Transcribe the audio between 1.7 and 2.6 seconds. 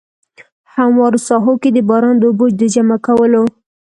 د باران د اوبو